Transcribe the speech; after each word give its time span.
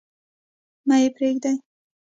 مه 0.87 0.95
يې 1.01 1.09
پريږدﺉ. 1.15 1.55